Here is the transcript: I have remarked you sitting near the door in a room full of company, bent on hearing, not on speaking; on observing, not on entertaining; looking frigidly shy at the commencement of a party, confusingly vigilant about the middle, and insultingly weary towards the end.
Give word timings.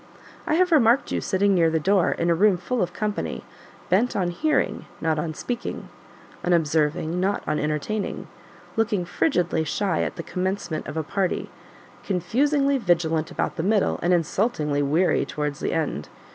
I 0.47 0.55
have 0.55 0.71
remarked 0.71 1.11
you 1.11 1.21
sitting 1.21 1.53
near 1.53 1.69
the 1.69 1.79
door 1.79 2.13
in 2.13 2.31
a 2.31 2.33
room 2.33 2.57
full 2.57 2.81
of 2.81 2.91
company, 2.91 3.43
bent 3.87 4.15
on 4.15 4.31
hearing, 4.31 4.85
not 4.99 5.19
on 5.19 5.35
speaking; 5.35 5.89
on 6.43 6.53
observing, 6.53 7.19
not 7.19 7.43
on 7.47 7.59
entertaining; 7.59 8.25
looking 8.75 9.05
frigidly 9.05 9.63
shy 9.63 10.01
at 10.01 10.15
the 10.15 10.23
commencement 10.23 10.87
of 10.87 10.97
a 10.97 11.03
party, 11.03 11.51
confusingly 12.03 12.79
vigilant 12.79 13.29
about 13.29 13.57
the 13.57 13.61
middle, 13.61 13.99
and 14.01 14.11
insultingly 14.11 14.81
weary 14.81 15.23
towards 15.23 15.59
the 15.59 15.71
end. 15.71 16.09